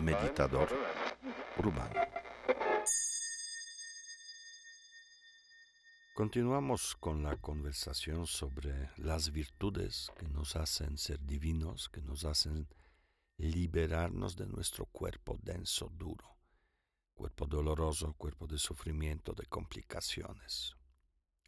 Meditador 0.00 0.68
urbano. 1.58 2.00
Continuamos 6.14 6.96
con 6.96 7.22
la 7.22 7.36
conversación 7.36 8.26
sobre 8.26 8.90
las 8.96 9.30
virtudes 9.30 10.10
que 10.18 10.26
nos 10.28 10.56
hacen 10.56 10.98
ser 10.98 11.24
divinos, 11.24 11.88
que 11.88 12.02
nos 12.02 12.24
hacen 12.24 12.66
liberarnos 13.36 14.34
de 14.34 14.46
nuestro 14.46 14.86
cuerpo 14.86 15.38
denso, 15.40 15.92
duro, 15.94 16.36
cuerpo 17.14 17.46
doloroso, 17.46 18.14
cuerpo 18.14 18.48
de 18.48 18.58
sufrimiento, 18.58 19.32
de 19.32 19.46
complicaciones, 19.46 20.74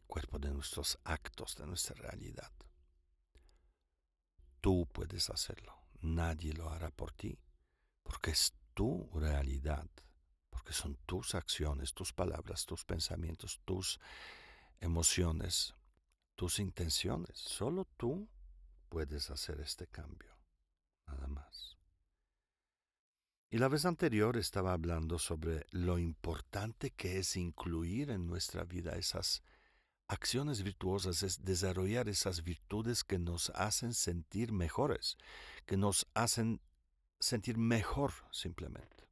cuerpo 0.07 0.39
de 0.39 0.51
nuestros 0.51 0.99
actos, 1.03 1.57
de 1.57 1.67
nuestra 1.67 1.97
realidad. 1.97 2.53
Tú 4.61 4.87
puedes 4.93 5.31
hacerlo, 5.31 5.75
nadie 6.01 6.53
lo 6.53 6.71
hará 6.71 6.91
por 6.91 7.13
ti, 7.13 7.39
porque 8.03 8.33
es 8.33 8.55
tu 8.75 9.09
realidad, 9.15 9.89
porque 10.51 10.73
son 10.73 10.97
tus 11.07 11.35
acciones, 11.35 11.95
tus 11.95 12.13
palabras, 12.13 12.67
tus 12.67 12.85
pensamientos, 12.85 13.61
tus 13.65 13.99
emociones, 14.81 15.75
tus 16.35 16.59
intenciones. 16.59 17.39
Solo 17.39 17.87
tú 17.97 18.29
puedes 18.89 19.31
hacer 19.31 19.61
este 19.61 19.87
cambio. 19.87 20.37
Nada 21.07 21.27
más. 21.27 21.77
Y 23.51 23.59
la 23.59 23.69
vez 23.69 23.85
anterior 23.85 24.37
estaba 24.37 24.73
hablando 24.73 25.19
sobre 25.19 25.67
lo 25.71 25.99
importante 25.99 26.91
que 26.93 27.19
es 27.19 27.37
incluir 27.37 28.11
en 28.11 28.27
nuestra 28.27 28.65
vida 28.65 28.93
esas 28.93 29.43
acciones 30.11 30.63
virtuosas, 30.63 31.23
es 31.23 31.45
desarrollar 31.45 32.09
esas 32.09 32.43
virtudes 32.43 33.05
que 33.05 33.19
nos 33.19 33.51
hacen 33.51 33.95
sentir 33.95 34.53
mejores, 34.53 35.17
que 35.67 35.77
nos 35.77 36.07
hacen 36.15 36.61
sentir 37.21 37.57
mejor 37.59 38.13
simplemente. 38.33 39.09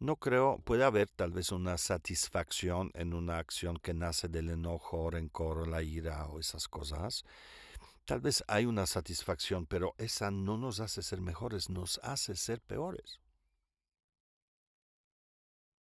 No 0.00 0.16
creo, 0.16 0.58
puede 0.64 0.82
haber 0.82 1.08
tal 1.10 1.30
vez 1.30 1.52
una 1.52 1.78
satisfacción 1.78 2.90
en 2.94 3.14
una 3.14 3.38
acción 3.38 3.76
que 3.76 3.94
nace 3.94 4.28
del 4.28 4.50
enojo, 4.50 5.10
rencor, 5.10 5.68
la 5.68 5.82
ira 5.82 6.26
o 6.26 6.40
esas 6.40 6.66
cosas. 6.66 7.24
Tal 8.06 8.20
vez 8.20 8.42
hay 8.48 8.66
una 8.66 8.86
satisfacción, 8.86 9.66
pero 9.66 9.94
esa 9.98 10.32
no 10.32 10.56
nos 10.58 10.80
hace 10.80 11.02
ser 11.02 11.20
mejores, 11.20 11.70
nos 11.70 12.00
hace 12.02 12.34
ser 12.34 12.60
peores. 12.60 13.20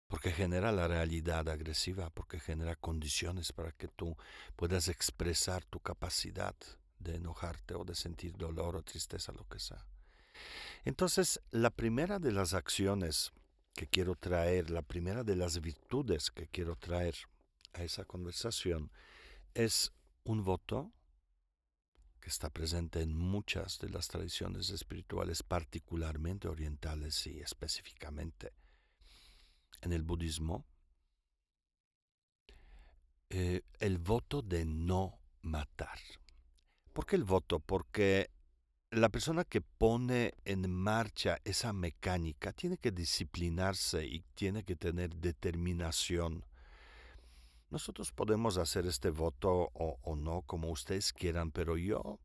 Porque 0.10 0.32
genera 0.32 0.74
la 0.74 0.88
realidad 0.88 1.48
agresiva, 1.48 2.10
porque 2.10 2.40
genera 2.40 2.76
condiciones 2.76 3.54
para 3.54 3.72
que 3.72 3.88
tú 3.88 4.18
puedas 4.58 4.90
expresar 4.90 5.64
tu 5.64 5.80
capacidad 5.80 6.56
de 6.98 7.16
enojarte 7.16 7.76
o 7.76 7.86
de 7.86 7.96
sentir 7.96 8.36
dolor 8.36 8.76
o 8.76 8.84
tristeza, 8.84 9.32
lo 9.32 9.48
que 9.48 9.60
sea. 9.60 9.86
Entonces, 10.84 11.40
la 11.52 11.70
primera 11.70 12.20
de 12.20 12.32
las 12.32 12.54
acciones 12.54 13.32
que 13.76 13.88
quiero 13.88 14.16
traer, 14.16 14.72
la 14.72 14.82
primera 14.82 15.24
de 15.24 15.36
las 15.36 15.62
virtudes 15.62 16.32
que 16.32 16.48
quiero 16.48 16.76
traer 16.76 17.16
a 17.74 17.84
esa 17.84 18.04
conversación 18.04 18.92
es 19.54 19.94
un 20.24 20.44
voto 20.44 20.92
que 22.20 22.30
está 22.30 22.50
presente 22.50 23.02
en 23.02 23.16
muchas 23.16 23.80
de 23.80 23.90
las 23.90 24.08
tradiciones 24.08 24.72
espirituales, 24.72 25.44
particularmente 25.44 26.48
orientales 26.48 27.26
y 27.28 27.40
específicamente 27.40 28.52
en 29.82 29.94
el 29.94 30.04
budismo, 30.04 30.66
eh, 33.30 33.62
el 33.80 33.98
voto 34.00 34.42
de 34.42 34.66
no 34.66 35.20
matar. 35.42 36.00
¿Por 36.94 37.06
qué 37.06 37.16
el 37.16 37.24
voto? 37.24 37.60
Porque 37.60 38.30
la 38.92 39.10
persona 39.10 39.44
que 39.44 39.62
pone 39.62 40.34
en 40.46 40.70
marcha 40.72 41.38
esa 41.44 41.74
mecánica 41.74 42.54
tiene 42.54 42.78
que 42.78 42.92
disciplinarse 42.92 44.06
y 44.06 44.22
tiene 44.34 44.64
que 44.64 44.76
tener 44.76 45.16
determinación. 45.16 46.44
Nosotros 47.70 48.12
podemos 48.12 48.58
hacer 48.58 48.88
este 48.88 49.12
voto 49.12 49.70
o, 49.74 50.16
no 50.16 50.42
como 50.42 50.72
ustedes 50.72 51.14
quieran, 51.14 51.52
pero 51.52 51.78
yo, 51.78 52.20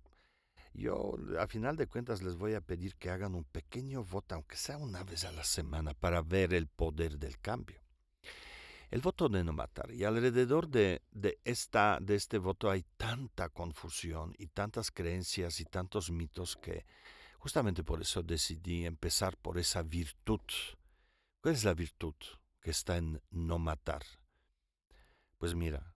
yo 0.74 1.14
a 1.38 1.46
final 1.46 1.76
de 1.76 1.86
cuentas 1.86 2.22
les 2.22 2.36
voy 2.36 2.54
a 2.54 2.60
pedir 2.60 2.96
que 2.96 3.10
hagan 3.10 3.34
un 3.34 3.44
pequeño 3.44 4.04
voto, 4.04 4.34
aunque 4.34 4.56
sea 4.56 4.76
una 4.76 5.04
vez 5.04 5.24
a 5.24 5.32
la 5.32 5.44
semana, 5.44 5.94
para 5.94 6.20
ver 6.22 6.52
el 6.52 6.66
poder 6.66 7.18
del 7.18 7.38
cambio 7.38 7.84
el 8.94 9.00
voto 9.00 9.28
de 9.28 9.42
no 9.42 9.52
matar. 9.52 9.90
Y 9.90 10.04
alrededor 10.04 10.68
de, 10.68 11.02
esta, 11.42 11.98
de 12.00 12.14
este 12.14 12.38
voto 12.38 12.70
hay 12.70 12.84
tanta 12.96 13.48
confusión 13.48 14.32
y 14.38 14.46
tantas 14.46 14.92
creencias 14.92 15.58
y 15.58 15.64
tantos 15.64 16.12
mitos 16.12 16.56
que 16.56 16.86
justamente 17.38 17.82
por 17.82 18.00
eso 18.00 18.22
decidí 18.22 18.86
empezar 18.86 19.36
por 19.36 19.58
esa 19.58 19.82
virtud. 19.82 20.40
¿Cuál 21.40 21.54
es 21.54 21.64
la 21.64 21.74
virtud 21.74 22.14
que 22.60 22.70
está 22.70 22.96
en 22.96 23.20
no 23.30 23.58
matar? 23.58 24.04
Pues 25.38 25.56
mira, 25.56 25.93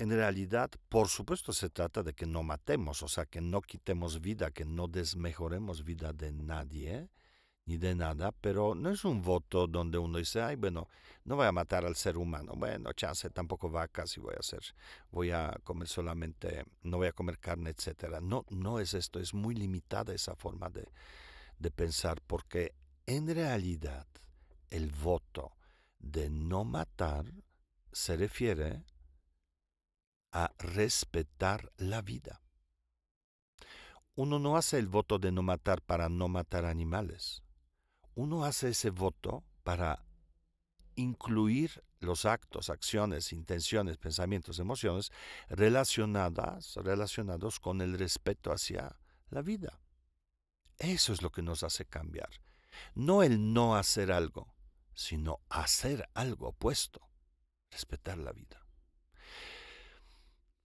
en 0.00 0.08
realidad, 0.08 0.70
por 0.88 1.08
supuesto, 1.08 1.52
se 1.52 1.68
trata 1.68 2.02
de 2.02 2.14
que 2.14 2.24
no 2.24 2.42
matemos, 2.42 3.02
o 3.02 3.08
sea, 3.08 3.26
que 3.26 3.42
no 3.42 3.60
quitemos 3.60 4.22
vida, 4.22 4.50
que 4.50 4.64
no 4.64 4.88
desmejoremos 4.88 5.84
vida 5.84 6.14
de 6.14 6.32
nadie, 6.32 7.10
ni 7.66 7.76
de 7.76 7.94
nada, 7.94 8.32
pero 8.32 8.74
no 8.74 8.88
es 8.88 9.04
un 9.04 9.20
voto 9.20 9.66
donde 9.66 9.98
uno 9.98 10.16
dice, 10.16 10.40
ay, 10.40 10.56
bueno, 10.56 10.88
no 11.24 11.36
voy 11.36 11.46
a 11.46 11.52
matar 11.52 11.84
al 11.84 11.96
ser 11.96 12.16
humano, 12.16 12.54
bueno, 12.56 12.94
chance, 12.94 13.28
tampoco 13.28 13.68
vacas 13.68 14.16
y 14.16 14.20
voy 14.20 14.32
a 14.34 14.40
hacer, 14.40 14.62
voy 15.10 15.32
a 15.32 15.54
comer 15.64 15.86
solamente, 15.86 16.64
no 16.82 16.96
voy 16.96 17.08
a 17.08 17.12
comer 17.12 17.38
carne, 17.38 17.68
etcétera. 17.68 18.22
No, 18.22 18.46
no 18.48 18.80
es 18.80 18.94
esto, 18.94 19.20
es 19.20 19.34
muy 19.34 19.54
limitada 19.54 20.14
esa 20.14 20.34
forma 20.34 20.70
de, 20.70 20.88
de 21.58 21.70
pensar, 21.70 22.22
porque 22.26 22.72
en 23.04 23.26
realidad 23.26 24.06
el 24.70 24.92
voto 24.92 25.52
de 25.98 26.30
no 26.30 26.64
matar 26.64 27.26
se 27.92 28.16
refiere 28.16 28.82
a 30.32 30.52
respetar 30.58 31.72
la 31.76 32.02
vida. 32.02 32.42
Uno 34.14 34.38
no 34.38 34.56
hace 34.56 34.78
el 34.78 34.88
voto 34.88 35.18
de 35.18 35.32
no 35.32 35.42
matar 35.42 35.82
para 35.82 36.08
no 36.08 36.28
matar 36.28 36.64
animales 36.64 37.42
uno 38.20 38.44
hace 38.44 38.70
ese 38.70 38.90
voto 38.90 39.44
para 39.62 40.04
incluir 40.94 41.82
los 42.00 42.24
actos, 42.24 42.70
acciones, 42.70 43.32
intenciones, 43.32 43.96
pensamientos, 43.96 44.58
emociones 44.58 45.10
relacionadas, 45.48 46.74
relacionados 46.76 47.60
con 47.60 47.80
el 47.80 47.98
respeto 47.98 48.52
hacia 48.52 48.98
la 49.30 49.42
vida. 49.42 49.80
Eso 50.78 51.12
es 51.12 51.22
lo 51.22 51.30
que 51.30 51.42
nos 51.42 51.62
hace 51.62 51.84
cambiar. 51.84 52.30
No 52.94 53.22
el 53.22 53.52
no 53.52 53.76
hacer 53.76 54.12
algo, 54.12 54.54
sino 54.94 55.40
hacer 55.48 56.08
algo 56.14 56.48
opuesto, 56.48 57.00
respetar 57.70 58.18
la 58.18 58.32
vida. 58.32 58.59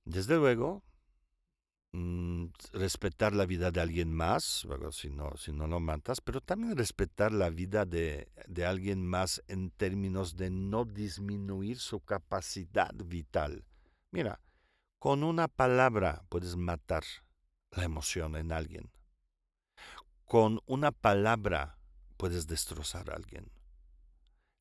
Desde 0.05 0.35
luego, 0.37 0.83
Mm, 1.97 2.47
respetar 2.73 3.33
la 3.33 3.45
vida 3.45 3.71
de 3.71 3.79
alguien 3.79 4.13
más, 4.13 4.67
si 4.91 5.09
no, 5.09 5.67
lo 5.67 5.79
matas, 5.79 6.19
pero 6.19 6.41
también 6.41 6.75
respetar 6.75 7.31
la 7.31 7.49
vida 7.49 7.85
de 7.85 8.27
alguien 8.67 9.05
más 9.05 9.41
en 9.47 9.71
términos 9.71 10.35
de 10.35 10.49
no 10.49 10.83
disminuir 10.83 11.79
su 11.79 12.01
capacidad 12.01 12.93
vital. 12.93 13.63
Mira, 14.11 14.41
con 14.99 15.23
una 15.23 15.47
palabra 15.47 16.25
puedes 16.27 16.57
matar 16.57 17.05
la 17.71 17.85
emoción 17.85 18.35
en 18.35 18.51
alguien. 18.51 18.91
Con 20.25 20.59
una 20.65 20.91
palabra 20.91 21.77
puedes 22.17 22.45
destrozar 22.45 23.09
a 23.09 23.15
alguien. 23.15 23.49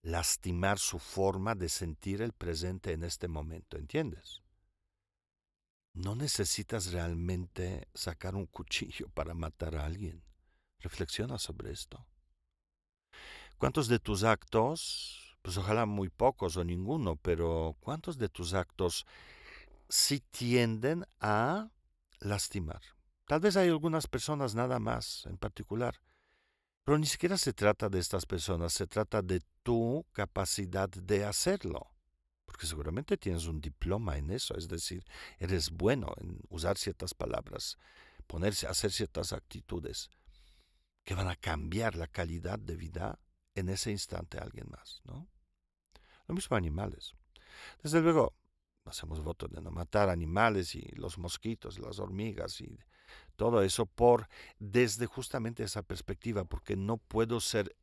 Lastimar 0.02 0.78
su 0.78 1.00
forma 1.00 1.56
de 1.56 1.68
sentir 1.68 2.22
el 2.22 2.32
presente 2.32 2.92
en 2.92 3.02
este 3.02 3.26
momento, 3.26 3.76
¿entiendes? 3.76 4.43
No 5.94 6.16
necesitas 6.16 6.92
realmente 6.92 7.86
sacar 7.94 8.34
un 8.34 8.46
cuchillo 8.46 9.08
para 9.10 9.32
matar 9.32 9.76
a 9.76 9.86
alguien. 9.86 10.24
Reflexiona 10.80 11.38
sobre 11.38 11.70
esto. 11.70 12.04
¿Cuántos 13.58 13.86
de 13.86 14.00
tus 14.00 14.24
actos, 14.24 15.38
pues 15.40 15.56
ojalá 15.56 15.86
muy 15.86 16.10
pocos 16.10 16.56
o 16.56 16.64
ninguno, 16.64 17.14
pero 17.14 17.76
cuántos 17.78 18.18
de 18.18 18.28
tus 18.28 18.54
actos 18.54 19.06
sí 19.88 20.20
tienden 20.32 21.06
a 21.20 21.70
lastimar? 22.18 22.82
Tal 23.26 23.38
vez 23.38 23.56
hay 23.56 23.68
algunas 23.68 24.08
personas 24.08 24.56
nada 24.56 24.80
más 24.80 25.24
en 25.26 25.38
particular, 25.38 26.00
pero 26.82 26.98
ni 26.98 27.06
siquiera 27.06 27.38
se 27.38 27.52
trata 27.52 27.88
de 27.88 28.00
estas 28.00 28.26
personas, 28.26 28.72
se 28.72 28.88
trata 28.88 29.22
de 29.22 29.40
tu 29.62 30.04
capacidad 30.12 30.88
de 30.88 31.24
hacerlo 31.24 31.93
porque 32.44 32.66
seguramente 32.66 33.16
tienes 33.16 33.46
un 33.46 33.60
diploma 33.60 34.16
en 34.18 34.30
eso, 34.30 34.56
es 34.56 34.68
decir, 34.68 35.04
eres 35.38 35.70
bueno 35.70 36.12
en 36.18 36.40
usar 36.48 36.76
ciertas 36.78 37.14
palabras, 37.14 37.78
ponerse, 38.26 38.66
hacer 38.66 38.92
ciertas 38.92 39.32
actitudes 39.32 40.10
que 41.04 41.14
van 41.14 41.28
a 41.28 41.36
cambiar 41.36 41.96
la 41.96 42.06
calidad 42.06 42.58
de 42.58 42.76
vida 42.76 43.18
en 43.54 43.68
ese 43.68 43.90
instante 43.90 44.38
a 44.38 44.42
alguien 44.42 44.68
más, 44.70 45.00
¿no? 45.04 45.28
Lo 46.26 46.34
mismo 46.34 46.56
animales. 46.56 47.14
Desde 47.82 48.00
luego, 48.00 48.34
hacemos 48.84 49.22
voto 49.22 49.46
de 49.48 49.60
no 49.60 49.70
matar 49.70 50.08
animales 50.08 50.74
y 50.74 50.82
los 50.96 51.18
mosquitos, 51.18 51.78
las 51.78 51.98
hormigas 51.98 52.60
y 52.60 52.78
todo 53.36 53.62
eso 53.62 53.86
por 53.86 54.28
desde 54.58 55.06
justamente 55.06 55.62
esa 55.62 55.82
perspectiva, 55.82 56.44
porque 56.44 56.76
no 56.76 56.96
puedo 56.96 57.40
ser, 57.40 57.76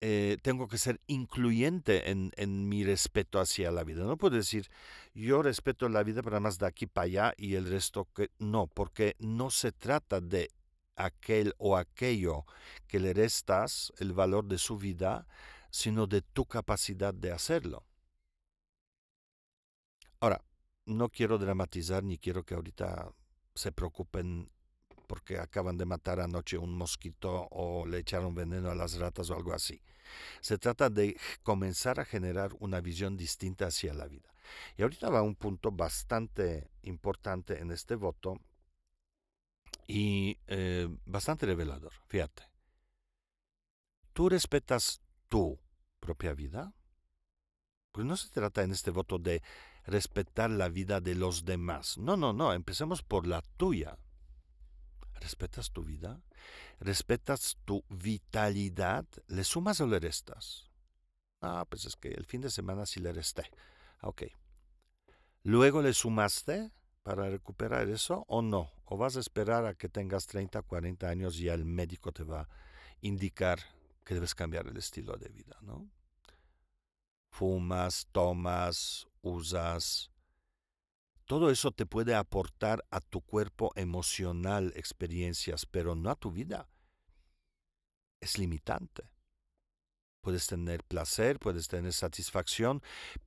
eh, 0.00 0.38
tengo 0.42 0.68
que 0.68 0.78
ser 0.78 1.00
incluyente 1.06 2.10
en, 2.10 2.30
en, 2.36 2.68
mi 2.68 2.84
respeto 2.84 3.40
hacia 3.40 3.70
la 3.72 3.84
vida. 3.84 4.04
No 4.04 4.16
puedo 4.16 4.36
decir, 4.36 4.70
yo 5.14 5.42
respeto 5.42 5.88
la 5.88 6.04
vida, 6.04 6.22
pero 6.22 6.40
más 6.40 6.58
de 6.58 6.66
aquí 6.66 6.86
para 6.86 7.06
allá 7.06 7.34
y 7.36 7.56
el 7.56 7.68
resto 7.68 8.08
que 8.14 8.30
no, 8.38 8.68
porque 8.68 9.16
no 9.18 9.50
se 9.50 9.72
trata 9.72 10.20
de 10.20 10.50
aquel 10.96 11.54
o 11.58 11.76
aquello 11.76 12.44
que 12.86 13.00
le 13.00 13.12
restas 13.14 13.92
el 13.98 14.12
valor 14.12 14.44
de 14.46 14.58
su 14.58 14.78
vida, 14.78 15.26
sino 15.70 16.06
de 16.06 16.22
tu 16.22 16.44
capacidad 16.44 17.14
de 17.14 17.32
hacerlo. 17.32 17.84
Ahora, 20.20 20.44
no 20.86 21.08
quiero 21.08 21.38
dramatizar 21.38 22.02
ni 22.02 22.18
quiero 22.18 22.44
que 22.44 22.54
ahorita 22.54 23.12
se 23.54 23.72
preocupen 23.72 24.50
porque 25.08 25.38
acaban 25.38 25.76
de 25.78 25.86
matar 25.86 26.20
anoche 26.20 26.58
un 26.58 26.76
mosquito 26.76 27.48
o 27.50 27.86
le 27.86 27.98
echaron 27.98 28.34
veneno 28.34 28.70
a 28.70 28.76
las 28.76 28.98
ratas 28.98 29.30
o 29.30 29.34
algo 29.34 29.52
así. 29.52 29.80
Se 30.40 30.58
trata 30.58 30.88
de 30.90 31.18
comenzar 31.42 31.98
a 31.98 32.04
generar 32.04 32.52
una 32.60 32.80
visión 32.80 33.16
distinta 33.16 33.66
hacia 33.66 33.94
la 33.94 34.06
vida. 34.06 34.32
Y 34.76 34.82
ahorita 34.82 35.10
va 35.10 35.22
un 35.22 35.34
punto 35.34 35.72
bastante 35.72 36.70
importante 36.82 37.60
en 37.60 37.72
este 37.72 37.96
voto 37.96 38.38
y 39.86 40.38
eh, 40.46 40.88
bastante 41.06 41.46
revelador. 41.46 41.92
Fíjate. 42.06 42.44
¿Tú 44.12 44.28
respetas 44.28 45.00
tu 45.28 45.58
propia 46.00 46.34
vida? 46.34 46.72
Pues 47.92 48.06
no 48.06 48.16
se 48.16 48.28
trata 48.30 48.62
en 48.62 48.72
este 48.72 48.90
voto 48.90 49.18
de 49.18 49.42
respetar 49.86 50.50
la 50.50 50.68
vida 50.68 51.00
de 51.00 51.14
los 51.14 51.44
demás. 51.44 51.96
No, 51.98 52.16
no, 52.16 52.32
no, 52.32 52.52
empecemos 52.52 53.02
por 53.02 53.26
la 53.26 53.42
tuya. 53.56 53.96
¿Respetas 55.20 55.70
tu 55.70 55.84
vida? 55.84 56.20
¿Respetas 56.80 57.58
tu 57.64 57.84
vitalidad? 57.88 59.04
¿Le 59.26 59.44
sumas 59.44 59.80
o 59.80 59.86
le 59.86 59.98
restas? 59.98 60.70
Ah, 61.40 61.66
pues 61.68 61.84
es 61.84 61.96
que 61.96 62.08
el 62.08 62.24
fin 62.24 62.40
de 62.40 62.50
semana 62.50 62.86
sí 62.86 63.00
le 63.00 63.12
resté. 63.12 63.50
Ok. 64.02 64.24
¿Luego 65.42 65.82
le 65.82 65.92
sumaste 65.92 66.72
para 67.02 67.28
recuperar 67.30 67.88
eso 67.88 68.24
o 68.28 68.42
no? 68.42 68.70
¿O 68.84 68.96
vas 68.96 69.16
a 69.16 69.20
esperar 69.20 69.66
a 69.66 69.74
que 69.74 69.88
tengas 69.88 70.26
30, 70.26 70.62
40 70.62 71.08
años 71.08 71.38
y 71.38 71.44
ya 71.44 71.54
el 71.54 71.64
médico 71.64 72.12
te 72.12 72.24
va 72.24 72.42
a 72.42 72.48
indicar 73.00 73.58
que 74.04 74.14
debes 74.14 74.34
cambiar 74.34 74.66
el 74.66 74.76
estilo 74.76 75.16
de 75.16 75.28
vida, 75.28 75.56
¿no? 75.62 75.88
Fumas, 77.30 78.08
tomas, 78.10 79.06
usas. 79.20 80.10
Todo 81.28 81.50
eso 81.50 81.72
te 81.72 81.84
puede 81.84 82.14
aportar 82.14 82.82
a 82.90 83.02
tu 83.02 83.20
cuerpo 83.20 83.70
emocional 83.76 84.72
experiencias, 84.74 85.66
pero 85.66 85.94
no 85.94 86.08
a 86.08 86.14
tu 86.14 86.32
vida. 86.32 86.70
Es 88.18 88.38
limitante. 88.38 89.10
Puedes 90.22 90.46
tener 90.46 90.82
placer, 90.84 91.38
puedes 91.38 91.68
tener 91.68 91.92
satisfacción, 91.92 92.82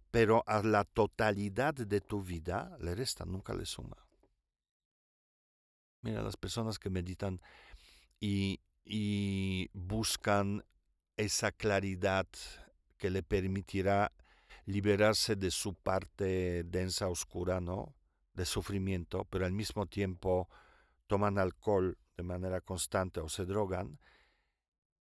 pero 0.09 0.44
a 0.48 0.63
la 0.63 0.83
totalidad 0.83 1.75
de 1.75 2.01
tu 2.01 2.24
vida 2.24 2.75
le 2.80 2.95
resta, 2.95 3.24
nunca 3.24 3.53
le 3.53 3.68
suma. 3.68 3.98
Mira, 6.01 6.24
las 6.24 6.38
personas 6.38 6.80
que 6.80 6.89
meditan 6.89 7.39
y, 8.19 8.62
y 8.83 9.69
buscan 9.74 10.65
esa 11.18 11.51
claridad 11.51 12.27
que 12.97 13.12
le 13.12 13.21
permitirá 13.21 14.12
liberarse 14.65 15.35
de 15.35 15.51
su 15.51 15.73
parte 15.73 16.63
densa, 16.63 17.07
oscura, 17.07 17.59
¿no? 17.59 17.95
De 18.33 18.45
sufrimiento, 18.45 19.25
pero 19.25 19.45
al 19.45 19.51
mismo 19.51 19.85
tiempo 19.85 20.49
toman 21.07 21.37
alcohol 21.37 21.97
de 22.15 22.23
manera 22.23 22.61
constante 22.61 23.19
o 23.19 23.27
se 23.27 23.45
drogan, 23.45 23.99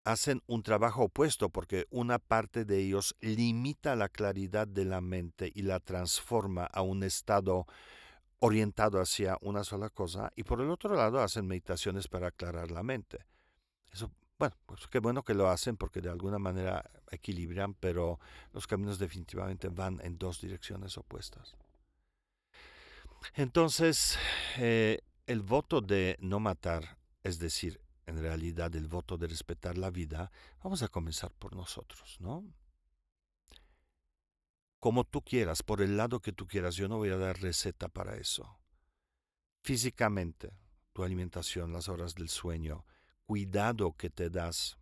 hacen 0.05 0.43
un 0.47 0.63
trabajo 0.63 1.05
opuesto 1.05 1.49
porque 1.49 1.87
una 1.91 2.19
parte 2.19 2.65
de 2.65 2.79
ellos 2.79 3.17
limita 3.21 3.97
la 3.97 4.09
claridad 4.09 4.69
de 4.69 4.85
la 4.85 5.01
mente 5.01 5.51
y 5.55 5.63
la 5.63 5.81
transforma 5.81 6.65
a 6.67 6.83
un 6.83 7.03
estado 7.03 7.67
orientado 8.39 9.01
hacia 9.01 9.39
una 9.41 9.65
sola 9.65 9.91
cosa 9.91 10.31
y 10.37 10.45
por 10.45 10.61
el 10.61 10.71
otro 10.71 10.95
lado 10.95 11.21
hacen 11.21 11.47
meditaciones 11.47 12.07
para 12.07 12.29
aclarar 12.29 12.71
la 12.71 12.83
mente. 12.83 13.27
Eso 13.93 14.13
bueno, 14.39 14.55
pues 14.67 14.87
qué 14.89 14.99
bueno 14.99 15.23
que 15.23 15.35
lo 15.35 15.49
hacen 15.49 15.77
porque 15.77 16.01
de 16.01 16.11
alguna 16.11 16.39
manera 16.39 16.85
equilibran, 17.11 17.75
pero 17.75 18.19
los 18.53 18.67
caminos 18.67 18.99
definitivamente 18.99 19.69
van 19.69 20.01
en 20.03 20.19
dos 20.19 20.41
direcciones 20.41 20.97
opuestas. 20.99 21.57
Entonces, 23.35 24.19
eh, 24.59 25.01
el 25.27 25.43
voto 25.43 25.81
de 25.81 26.17
no 26.21 26.41
matar, 26.41 26.99
es 27.23 27.39
decir, 27.39 27.81
en 28.07 28.19
realidad 28.19 28.75
el 28.77 28.89
voto 28.89 29.19
de 29.19 29.27
respetar 29.27 29.77
la 29.77 29.91
vida, 29.91 30.31
vamos 30.63 30.83
a 30.83 30.89
comenzar 30.89 31.33
por 31.33 31.55
nosotros, 31.57 32.17
¿no? 32.21 32.45
Como 34.79 35.05
tú 35.05 35.23
quieras, 35.23 35.63
por 35.63 35.83
el 35.83 35.97
lado 35.97 36.21
que 36.21 36.33
tú 36.33 36.47
quieras, 36.47 36.77
yo 36.77 36.87
no 36.87 36.99
voy 36.99 37.09
a 37.09 37.17
dar 37.17 37.41
receta 37.41 37.89
para 37.89 38.17
eso. 38.17 38.61
Físicamente, 39.63 40.53
tu 40.93 41.03
alimentación, 41.03 41.73
las 41.73 41.89
horas 41.89 42.15
del 42.15 42.29
sueño, 42.29 42.87
cuidado 43.25 43.97
que 43.97 44.11
te 44.11 44.31
das 44.31 44.79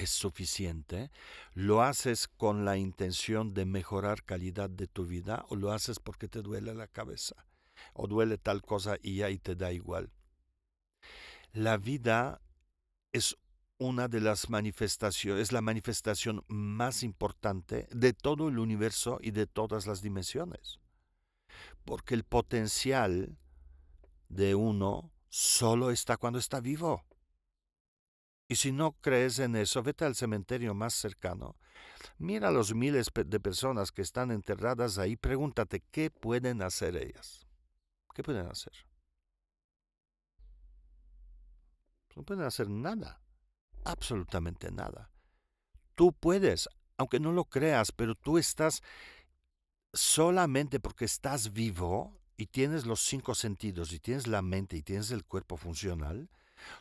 es 0.00 0.10
suficiente? 0.10 1.10
¿Lo 1.54 1.82
haces 1.82 2.28
con 2.28 2.64
la 2.64 2.76
intención 2.76 3.54
de 3.54 3.66
mejorar 3.66 4.24
calidad 4.24 4.70
de 4.70 4.86
tu 4.86 5.06
vida 5.06 5.44
o 5.48 5.56
lo 5.56 5.72
haces 5.72 5.98
porque 6.00 6.28
te 6.28 6.42
duele 6.42 6.74
la 6.74 6.88
cabeza? 6.88 7.46
¿O 7.92 8.06
duele 8.06 8.38
tal 8.38 8.62
cosa 8.62 8.96
y 9.02 9.16
ya 9.16 9.30
y 9.30 9.38
te 9.38 9.54
da 9.54 9.72
igual? 9.72 10.10
La 11.52 11.76
vida 11.76 12.40
es 13.12 13.36
una 13.78 14.08
de 14.08 14.20
las 14.20 14.50
manifestaciones, 14.50 15.42
es 15.42 15.52
la 15.52 15.62
manifestación 15.62 16.44
más 16.48 17.02
importante 17.02 17.88
de 17.90 18.12
todo 18.12 18.48
el 18.48 18.58
universo 18.58 19.18
y 19.22 19.30
de 19.30 19.46
todas 19.46 19.86
las 19.86 20.02
dimensiones. 20.02 20.80
Porque 21.84 22.14
el 22.14 22.24
potencial 22.24 23.38
de 24.28 24.54
uno 24.54 25.12
solo 25.28 25.90
está 25.90 26.16
cuando 26.16 26.38
está 26.38 26.60
vivo. 26.60 27.04
Y 28.50 28.56
si 28.56 28.72
no 28.72 28.96
crees 29.00 29.38
en 29.38 29.54
eso, 29.54 29.80
vete 29.80 30.04
al 30.04 30.16
cementerio 30.16 30.74
más 30.74 30.92
cercano. 30.92 31.56
Mira 32.18 32.50
los 32.50 32.74
miles 32.74 33.06
de 33.14 33.38
personas 33.38 33.92
que 33.92 34.02
están 34.02 34.32
enterradas 34.32 34.98
ahí, 34.98 35.16
pregúntate 35.16 35.84
qué 35.92 36.10
pueden 36.10 36.60
hacer 36.60 36.96
ellas. 36.96 37.46
¿Qué 38.12 38.24
pueden 38.24 38.48
hacer? 38.48 38.72
No 42.16 42.24
pueden 42.24 42.44
hacer 42.44 42.68
nada, 42.68 43.22
absolutamente 43.84 44.72
nada. 44.72 45.12
Tú 45.94 46.12
puedes, 46.12 46.68
aunque 46.96 47.20
no 47.20 47.30
lo 47.30 47.44
creas, 47.44 47.92
pero 47.92 48.16
tú 48.16 48.36
estás 48.36 48.82
solamente 49.92 50.80
porque 50.80 51.04
estás 51.04 51.52
vivo, 51.52 52.20
y 52.36 52.46
tienes 52.46 52.84
los 52.84 53.00
cinco 53.00 53.34
sentidos 53.34 53.92
y 53.92 54.00
tienes 54.00 54.26
la 54.26 54.40
mente 54.40 54.76
y 54.76 54.82
tienes 54.82 55.12
el 55.12 55.24
cuerpo 55.24 55.56
funcional, 55.56 56.30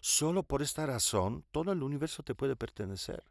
solo 0.01 0.43
por 0.43 0.61
esta 0.61 0.85
razón 0.85 1.45
todo 1.51 1.71
el 1.71 1.83
universo 1.83 2.23
te 2.23 2.35
puede 2.35 2.55
pertenecer. 2.55 3.23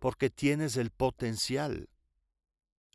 Porque 0.00 0.30
tienes 0.30 0.76
el 0.76 0.90
potencial. 0.90 1.88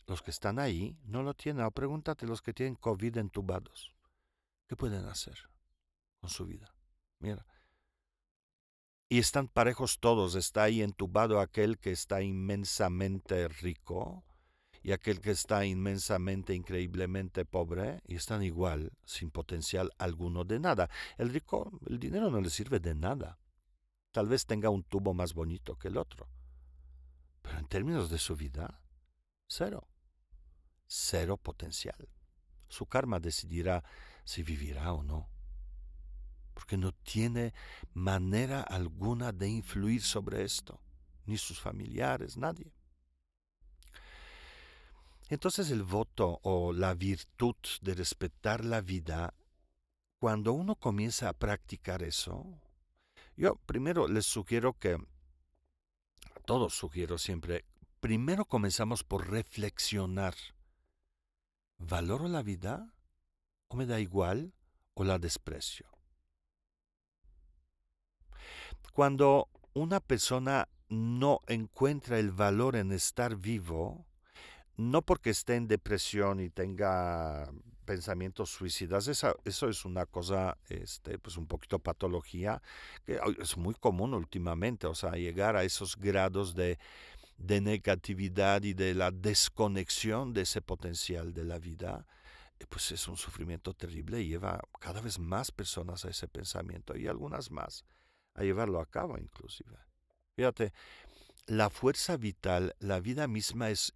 Los 0.06 0.22
que 0.22 0.32
están 0.32 0.58
ahí 0.60 0.98
no 1.04 1.24
lo 1.24 1.34
tienen. 1.34 1.66
O 1.66 1.72
pregúntate 1.72 2.26
los 2.26 2.42
que 2.42 2.54
tienen 2.54 2.76
COVID 2.76 3.18
entubados. 3.18 3.94
¿Qué 4.68 4.76
pueden 4.76 5.06
hacer 5.06 5.50
con 6.20 6.30
su 6.30 6.46
vida? 6.46 6.74
Mira. 7.20 7.46
Y 9.10 9.20
están 9.20 9.48
parejos 9.48 10.00
todos. 10.00 10.36
Está 10.36 10.64
ahí 10.64 10.82
entubado 10.82 11.40
aquel 11.40 11.78
que 11.78 11.92
está 11.92 12.22
inmensamente 12.22 13.48
rico 13.48 14.27
y 14.88 14.94
aquel 14.94 15.20
que 15.20 15.32
está 15.32 15.66
inmensamente, 15.66 16.56
increíblemente 16.56 17.44
pobre 17.44 18.02
y 18.08 18.16
están 18.16 18.42
igual, 18.42 18.94
sin 19.04 19.32
potencial 19.32 19.92
alguno 19.98 20.46
de 20.46 20.62
nada. 20.62 20.90
El 21.18 21.28
rico, 21.34 21.78
el 21.88 22.00
dinero 22.00 22.32
no 22.32 22.40
le 22.40 22.50
sirve 22.50 22.80
de 22.80 22.96
nada. 22.96 23.38
Tal 24.14 24.30
vez 24.30 24.46
tenga 24.46 24.70
un 24.70 24.84
tubo 24.84 25.14
más 25.14 25.34
bonito 25.34 25.76
que 25.76 25.90
el 25.90 25.98
otro. 25.98 26.30
Pero 27.42 27.60
en 27.60 27.68
términos 27.68 28.10
de 28.10 28.18
su 28.18 28.38
vida, 28.38 28.82
cero. 29.46 29.90
Cero 30.86 31.36
potencial. 31.36 32.08
Su 32.70 32.86
karma 32.86 33.20
decidirá 33.20 33.84
si 34.24 34.42
vivirá 34.42 34.94
o 34.94 35.04
no. 35.04 35.28
Porque 36.54 36.78
no 36.78 36.94
tiene 36.94 37.54
manera 37.94 38.62
alguna 38.62 39.34
de 39.34 39.50
influir 39.50 40.02
sobre 40.02 40.46
esto, 40.46 40.80
ni 41.26 41.38
sus 41.38 41.60
familiares, 41.60 42.38
nadie. 42.38 42.77
Entonces 45.30 45.72
el 45.72 45.84
voto 45.84 46.40
o 46.44 46.72
la 46.72 46.94
virtud 46.94 47.56
de 47.82 47.96
respetar 47.96 48.64
la 48.64 48.82
vida, 48.82 49.34
cuando 50.20 50.54
uno 50.54 50.76
comienza 50.76 51.28
a 51.28 51.34
practicar 51.34 52.02
eso, 52.02 52.46
yo 53.36 53.56
primero 53.66 54.08
les 54.08 54.26
sugiero 54.26 54.74
que, 54.74 54.98
todos 56.46 56.74
sugiero 56.74 57.18
siempre, 57.18 57.66
primero 58.00 58.46
comenzamos 58.46 59.04
por 59.04 59.30
reflexionar. 59.30 60.34
¿Valoro 61.78 62.28
la 62.30 62.42
vida? 62.42 62.94
¿O 63.68 63.76
me 63.76 63.86
da 63.86 64.00
igual? 64.00 64.54
¿O 64.94 65.04
la 65.04 65.20
desprecio? 65.20 65.88
Cuando 68.94 69.50
una 69.74 70.00
persona 70.00 70.70
no 70.90 71.42
encuentra 71.48 72.18
el 72.18 72.32
valor 72.32 72.76
en 72.76 72.92
estar 72.92 73.36
vivo, 73.36 74.07
no 74.78 75.02
porque 75.02 75.32
esté 75.32 75.56
en 75.56 75.68
depresión 75.68 76.40
y 76.40 76.50
tenga 76.50 77.52
pensamientos 77.86 78.52
suicidas, 78.52 79.08
eso, 79.08 79.40
eso 79.44 79.70
es 79.70 79.86
una 79.86 80.06
cosa, 80.06 80.58
este, 80.70 81.18
pues 81.18 81.38
un 81.38 81.48
poquito 81.48 81.80
patología, 81.80 82.62
que 83.06 83.20
es 83.40 83.58
muy 83.58 83.74
común 83.74 84.14
últimamente, 84.14 84.88
o 84.88 84.94
sea, 84.94 85.12
llegar 85.14 85.56
a 85.56 85.64
esos 85.64 85.96
grados 85.96 86.54
de, 86.54 86.78
de 87.38 87.62
negatividad 87.62 88.64
y 88.64 88.74
de 88.74 88.94
la 88.94 89.12
desconexión 89.12 90.34
de 90.34 90.42
ese 90.42 90.62
potencial 90.62 91.34
de 91.34 91.46
la 91.46 91.60
vida, 91.60 92.06
pues 92.70 92.92
es 92.92 93.08
un 93.08 93.18
sufrimiento 93.18 93.74
terrible 93.74 94.22
y 94.22 94.28
lleva 94.28 94.60
cada 94.80 95.02
vez 95.02 95.18
más 95.18 95.52
personas 95.52 96.06
a 96.06 96.10
ese 96.10 96.28
pensamiento 96.28 96.96
y 96.98 97.08
algunas 97.08 97.52
más 97.52 97.86
a 98.34 98.44
llevarlo 98.44 98.80
a 98.80 98.86
cabo 98.86 99.18
inclusive. 99.18 99.78
Fíjate, 100.36 100.74
la 101.46 101.70
fuerza 101.70 102.18
vital, 102.18 102.76
la 102.80 103.00
vida 103.00 103.28
misma 103.28 103.70
es 103.70 103.94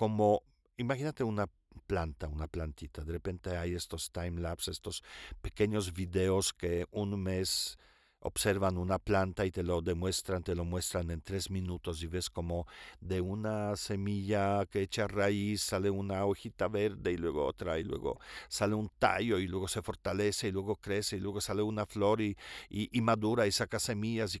como, 0.00 0.44
imagínate 0.78 1.24
una 1.24 1.46
planta, 1.86 2.26
una 2.26 2.46
plantita. 2.46 3.04
De 3.04 3.12
repente 3.12 3.58
hay 3.58 3.74
estos 3.74 4.10
time 4.10 4.40
lapse, 4.40 4.70
estos 4.70 5.04
pequeños 5.42 5.92
videos 5.92 6.54
que 6.54 6.86
un 6.90 7.22
mes 7.22 7.76
observan 8.20 8.78
una 8.78 8.98
planta 8.98 9.44
y 9.44 9.50
te 9.50 9.62
lo 9.62 9.82
demuestran, 9.82 10.42
te 10.42 10.54
lo 10.54 10.64
muestran 10.64 11.10
en 11.10 11.20
tres 11.20 11.50
minutos 11.50 12.02
y 12.02 12.06
ves 12.06 12.30
como 12.30 12.66
de 12.98 13.20
una 13.20 13.76
semilla 13.76 14.64
que 14.64 14.80
echa 14.80 15.06
raíz 15.06 15.60
sale 15.60 15.90
una 15.90 16.24
hojita 16.24 16.68
verde 16.68 17.12
y 17.12 17.18
luego 17.18 17.44
otra 17.44 17.78
y 17.78 17.84
luego 17.84 18.18
sale 18.48 18.74
un 18.76 18.90
tallo 18.98 19.38
y 19.38 19.48
luego 19.48 19.68
se 19.68 19.82
fortalece 19.82 20.48
y 20.48 20.52
luego 20.52 20.76
crece 20.76 21.18
y 21.18 21.20
luego 21.20 21.42
sale 21.42 21.60
una 21.60 21.84
flor 21.84 22.22
y, 22.22 22.38
y, 22.70 23.00
madura 23.02 23.46
y 23.46 23.52
saca 23.52 23.78
semillas 23.78 24.34
y 24.34 24.40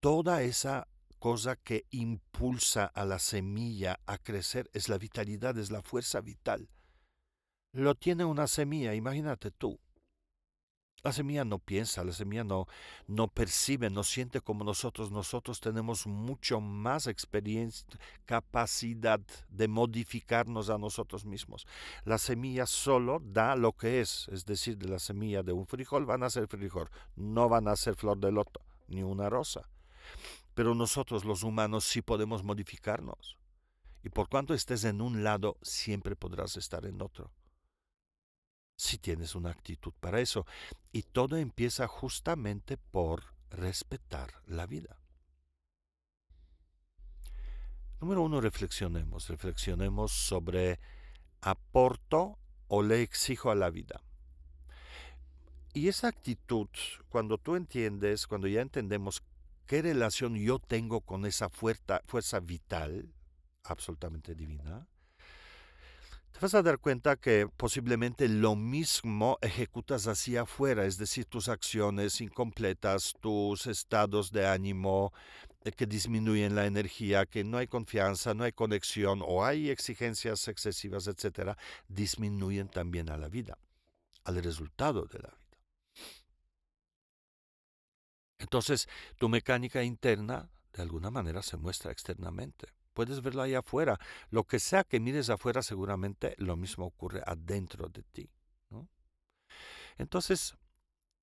toda 0.00 0.42
esa 0.42 0.86
cosa 1.18 1.56
que 1.56 1.86
impulsa 1.90 2.86
a 2.86 3.04
la 3.04 3.18
semilla 3.18 4.00
a 4.06 4.18
crecer 4.18 4.70
es 4.72 4.88
la 4.88 4.98
vitalidad, 4.98 5.58
es 5.58 5.70
la 5.70 5.82
fuerza 5.82 6.20
vital. 6.20 6.68
Lo 7.72 7.94
tiene 7.94 8.24
una 8.24 8.46
semilla, 8.46 8.94
imagínate 8.94 9.50
tú. 9.50 9.78
La 11.04 11.12
semilla 11.12 11.44
no 11.44 11.60
piensa, 11.60 12.02
la 12.02 12.12
semilla 12.12 12.42
no, 12.42 12.66
no 13.06 13.28
percibe, 13.28 13.88
no 13.88 14.02
siente 14.02 14.40
como 14.40 14.64
nosotros. 14.64 15.12
Nosotros 15.12 15.60
tenemos 15.60 16.08
mucho 16.08 16.60
más 16.60 17.06
experiencia, 17.06 17.86
capacidad 18.24 19.20
de 19.48 19.68
modificarnos 19.68 20.70
a 20.70 20.78
nosotros 20.78 21.24
mismos. 21.24 21.68
La 22.04 22.18
semilla 22.18 22.66
solo 22.66 23.20
da 23.22 23.54
lo 23.54 23.72
que 23.74 24.00
es, 24.00 24.28
es 24.32 24.44
decir, 24.44 24.76
de 24.76 24.88
la 24.88 24.98
semilla 24.98 25.44
de 25.44 25.52
un 25.52 25.66
frijol 25.66 26.04
van 26.04 26.24
a 26.24 26.30
ser 26.30 26.48
frijol, 26.48 26.90
no 27.14 27.48
van 27.48 27.68
a 27.68 27.76
ser 27.76 27.94
flor 27.94 28.18
de 28.18 28.32
loto, 28.32 28.60
ni 28.88 29.04
una 29.04 29.30
rosa. 29.30 29.68
Pero 30.58 30.74
nosotros 30.74 31.24
los 31.24 31.44
humanos 31.44 31.84
sí 31.84 32.02
podemos 32.02 32.42
modificarnos. 32.42 33.38
Y 34.02 34.08
por 34.08 34.28
cuanto 34.28 34.54
estés 34.54 34.82
en 34.82 35.00
un 35.00 35.22
lado, 35.22 35.56
siempre 35.62 36.16
podrás 36.16 36.56
estar 36.56 36.84
en 36.84 37.00
otro. 37.00 37.30
Si 38.76 38.98
tienes 38.98 39.36
una 39.36 39.50
actitud 39.50 39.92
para 40.00 40.20
eso. 40.20 40.46
Y 40.90 41.02
todo 41.02 41.36
empieza 41.36 41.86
justamente 41.86 42.76
por 42.76 43.22
respetar 43.50 44.32
la 44.46 44.66
vida. 44.66 44.98
Número 48.00 48.22
uno, 48.22 48.40
reflexionemos. 48.40 49.28
Reflexionemos 49.28 50.10
sobre 50.10 50.80
aporto 51.40 52.36
o 52.66 52.82
le 52.82 53.02
exijo 53.02 53.52
a 53.52 53.54
la 53.54 53.70
vida. 53.70 54.02
Y 55.72 55.86
esa 55.86 56.08
actitud, 56.08 56.68
cuando 57.10 57.38
tú 57.38 57.54
entiendes, 57.54 58.26
cuando 58.26 58.48
ya 58.48 58.60
entendemos 58.60 59.22
¿Qué 59.68 59.82
relación 59.82 60.34
yo 60.34 60.58
tengo 60.58 61.02
con 61.02 61.26
esa 61.26 61.50
fuerza, 61.50 62.00
fuerza 62.06 62.40
vital 62.40 63.12
absolutamente 63.64 64.34
divina? 64.34 64.88
Te 66.32 66.38
vas 66.40 66.54
a 66.54 66.62
dar 66.62 66.78
cuenta 66.78 67.16
que 67.16 67.46
posiblemente 67.54 68.30
lo 68.30 68.56
mismo 68.56 69.36
ejecutas 69.42 70.06
hacia 70.06 70.42
afuera, 70.42 70.86
es 70.86 70.96
decir, 70.96 71.26
tus 71.26 71.50
acciones 71.50 72.22
incompletas, 72.22 73.12
tus 73.20 73.66
estados 73.66 74.32
de 74.32 74.46
ánimo 74.46 75.12
eh, 75.64 75.72
que 75.72 75.84
disminuyen 75.84 76.54
la 76.54 76.64
energía, 76.64 77.26
que 77.26 77.44
no 77.44 77.58
hay 77.58 77.66
confianza, 77.66 78.32
no 78.32 78.44
hay 78.44 78.52
conexión 78.52 79.20
o 79.22 79.44
hay 79.44 79.68
exigencias 79.68 80.48
excesivas, 80.48 81.08
etcétera, 81.08 81.58
disminuyen 81.88 82.68
también 82.68 83.10
a 83.10 83.18
la 83.18 83.28
vida, 83.28 83.58
al 84.24 84.42
resultado 84.42 85.04
de 85.04 85.18
la 85.18 85.28
vida. 85.28 85.47
Entonces, 88.48 88.88
tu 89.18 89.28
mecánica 89.28 89.82
interna 89.82 90.48
de 90.72 90.80
alguna 90.80 91.10
manera 91.10 91.42
se 91.42 91.58
muestra 91.58 91.92
externamente. 91.92 92.68
Puedes 92.94 93.20
verlo 93.20 93.42
ahí 93.42 93.54
afuera. 93.54 94.00
Lo 94.30 94.44
que 94.44 94.58
sea 94.58 94.84
que 94.84 95.00
mires 95.00 95.28
afuera, 95.28 95.60
seguramente 95.60 96.34
lo 96.38 96.56
mismo 96.56 96.86
ocurre 96.86 97.22
adentro 97.26 97.90
de 97.90 98.02
ti. 98.04 98.30
Entonces, 99.98 100.56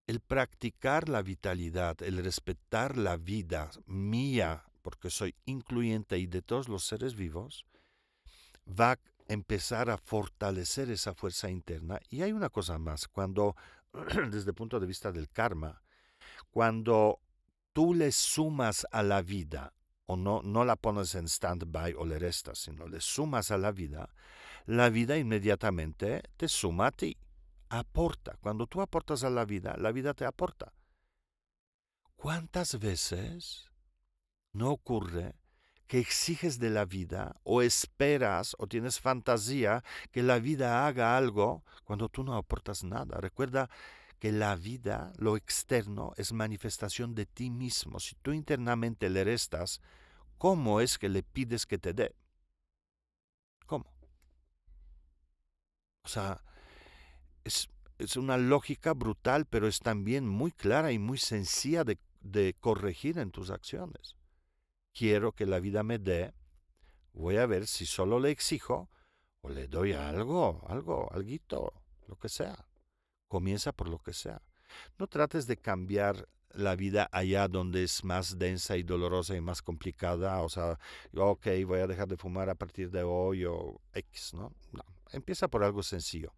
el 0.06 0.20
practicar 0.20 1.10
la 1.10 1.24
vitalidad, 1.24 2.00
el 2.04 2.24
respetar 2.24 2.96
la 2.96 3.18
vida 3.18 3.72
mía, 3.88 4.64
porque 4.84 5.10
soy 5.10 5.34
incluyente 5.46 6.20
y 6.20 6.28
de 6.28 6.44
todos 6.44 6.70
los 6.70 6.86
seres 6.86 7.16
vivos, 7.16 7.66
va 8.68 8.92
a 8.92 9.00
empezar 9.30 9.90
a 9.90 9.98
fortalecer 9.98 10.92
esa 10.92 11.16
fuerza 11.16 11.50
interna. 11.50 12.00
Y 12.08 12.22
hay 12.22 12.34
una 12.34 12.50
cosa 12.50 12.78
más, 12.78 13.08
cuando, 13.08 13.56
desde 14.30 14.52
el 14.52 14.56
punto 14.56 14.80
de 14.80 14.86
vista 14.86 15.12
del 15.12 15.28
karma, 15.30 15.82
cuando 16.56 17.20
tú 17.74 17.94
le 17.94 18.14
sumas 18.14 18.88
a 18.90 19.04
la 19.04 19.22
vida, 19.22 19.74
o 20.06 20.16
no, 20.16 20.42
no 20.42 20.64
la 20.64 20.78
pones 20.78 21.14
en 21.16 21.28
stand-by 21.28 21.96
o 21.98 22.06
le 22.06 22.18
restas, 22.18 22.60
sino 22.60 22.88
le 22.88 23.02
sumas 23.02 23.52
a 23.52 23.58
la 23.58 23.74
vida, 23.74 24.14
la 24.66 24.90
vida 24.90 25.18
inmediatamente 25.18 26.24
te 26.38 26.48
suma 26.48 26.88
a 26.88 26.92
ti, 26.92 27.18
aporta. 27.68 28.38
Cuando 28.40 28.68
tú 28.68 28.80
aportas 28.80 29.26
a 29.26 29.30
la 29.30 29.44
vida, 29.44 29.76
la 29.78 29.92
vida 29.92 30.14
te 30.14 30.24
aporta. 30.24 30.72
¿Cuántas 32.16 32.80
veces 32.80 33.70
no 34.54 34.72
ocurre 34.72 35.36
que 35.88 36.00
exiges 36.00 36.58
de 36.58 36.70
la 36.70 36.86
vida 36.86 37.36
o 37.44 37.62
esperas 37.62 38.56
o 38.60 38.68
tienes 38.68 39.02
fantasía 39.02 39.84
que 40.10 40.24
la 40.24 40.40
vida 40.40 40.88
haga 40.88 41.18
algo 41.18 41.66
cuando 41.84 42.08
tú 42.08 42.24
no 42.24 42.34
aportas 42.34 42.86
nada? 42.86 43.20
Recuerda 43.20 43.70
que 44.20 44.32
la 44.32 44.56
vida, 44.56 45.14
lo 45.18 45.38
externo, 45.38 46.14
es 46.18 46.34
manifestación 46.34 47.16
de 47.16 47.26
ti 47.26 47.50
mismo. 47.50 48.00
Si 48.00 48.16
tú 48.16 48.32
internamente 48.32 49.10
le 49.10 49.24
restas, 49.24 49.82
¿cómo 50.38 50.82
es 50.82 50.98
que 50.98 51.10
le 51.10 51.24
pides 51.24 51.66
que 51.66 51.78
te 51.78 51.94
dé? 51.94 52.16
¿Cómo? 53.66 53.86
O 56.04 56.08
sea, 56.08 56.44
es, 57.44 57.70
es 57.98 58.18
una 58.18 58.38
lógica 58.38 58.94
brutal, 58.94 59.46
pero 59.46 59.68
es 59.68 59.80
también 59.80 60.28
muy 60.28 60.52
clara 60.52 60.92
y 60.92 61.00
muy 61.00 61.18
sencilla 61.18 61.84
de, 61.84 61.98
de 62.22 62.56
corregir 62.60 63.18
en 63.20 63.32
tus 63.32 63.50
acciones. 63.50 64.16
Quiero 64.94 65.34
que 65.34 65.46
la 65.46 65.60
vida 65.60 65.84
me 65.84 66.00
dé, 66.00 66.34
voy 67.14 67.38
a 67.38 67.46
ver 67.46 67.68
si 67.68 67.86
solo 67.86 68.20
le 68.20 68.32
exijo 68.32 68.90
o 69.42 69.50
le 69.50 69.68
doy 69.68 69.94
algo, 69.94 70.64
algo, 70.68 71.12
alguito, 71.12 71.74
lo 72.08 72.18
que 72.18 72.30
sea. 72.30 72.66
Comienza 73.36 73.74
por 73.74 73.90
lo 73.90 74.00
que 74.00 74.14
sea. 74.14 74.42
No 74.98 75.08
trates 75.08 75.46
de 75.46 75.58
cambiar 75.58 76.26
la 76.54 76.78
vida 76.78 77.10
allá 77.12 77.50
donde 77.50 77.84
es 77.84 78.02
más 78.06 78.40
densa 78.40 78.78
y 78.78 78.84
dolorosa 78.84 79.36
y 79.36 79.42
más 79.42 79.62
complicada, 79.62 80.42
o 80.42 80.48
sea, 80.48 80.80
ok, 81.14 81.46
voy 81.68 81.82
a 81.82 81.88
dejar 81.88 82.08
de 82.08 82.16
fumar 82.16 82.50
a 82.50 82.56
partir 82.56 82.92
de 82.92 83.04
hoy 83.04 83.44
o 83.44 83.82
X, 83.92 84.36
¿no? 84.36 84.54
Empieza 85.12 85.50
por 85.50 85.66
algo 85.66 85.84
sencillo. 85.84 86.34